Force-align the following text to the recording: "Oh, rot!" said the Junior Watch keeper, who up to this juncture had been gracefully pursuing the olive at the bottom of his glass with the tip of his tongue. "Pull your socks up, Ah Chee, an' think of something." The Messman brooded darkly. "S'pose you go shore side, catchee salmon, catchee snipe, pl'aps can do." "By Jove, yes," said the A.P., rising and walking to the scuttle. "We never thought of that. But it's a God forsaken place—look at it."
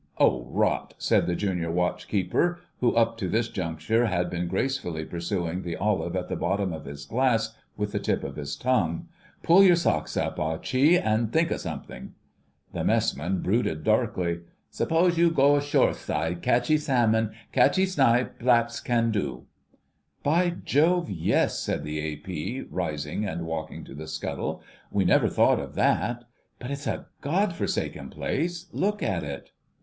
"Oh, 0.17 0.45
rot!" 0.49 0.95
said 0.97 1.27
the 1.27 1.35
Junior 1.35 1.69
Watch 1.69 2.07
keeper, 2.07 2.59
who 2.79 2.95
up 2.95 3.19
to 3.19 3.27
this 3.29 3.49
juncture 3.49 4.07
had 4.07 4.31
been 4.31 4.47
gracefully 4.47 5.05
pursuing 5.05 5.61
the 5.61 5.75
olive 5.75 6.15
at 6.15 6.27
the 6.27 6.35
bottom 6.35 6.73
of 6.73 6.85
his 6.85 7.05
glass 7.05 7.53
with 7.77 7.91
the 7.91 7.99
tip 7.99 8.23
of 8.23 8.35
his 8.35 8.55
tongue. 8.55 9.09
"Pull 9.43 9.61
your 9.63 9.75
socks 9.75 10.17
up, 10.17 10.39
Ah 10.39 10.57
Chee, 10.57 10.97
an' 10.97 11.27
think 11.27 11.51
of 11.51 11.59
something." 11.61 12.15
The 12.73 12.83
Messman 12.83 13.43
brooded 13.43 13.83
darkly. 13.83 14.39
"S'pose 14.71 15.19
you 15.19 15.29
go 15.29 15.59
shore 15.59 15.93
side, 15.93 16.41
catchee 16.41 16.79
salmon, 16.79 17.33
catchee 17.53 17.85
snipe, 17.85 18.39
pl'aps 18.39 18.83
can 18.83 19.11
do." 19.11 19.45
"By 20.23 20.49
Jove, 20.49 21.11
yes," 21.11 21.59
said 21.59 21.83
the 21.83 21.99
A.P., 21.99 22.63
rising 22.71 23.23
and 23.23 23.45
walking 23.45 23.83
to 23.83 23.93
the 23.93 24.07
scuttle. 24.07 24.63
"We 24.89 25.05
never 25.05 25.29
thought 25.29 25.59
of 25.59 25.75
that. 25.75 26.23
But 26.57 26.71
it's 26.71 26.87
a 26.87 27.05
God 27.21 27.53
forsaken 27.53 28.09
place—look 28.09 29.03
at 29.03 29.23
it." 29.23 29.51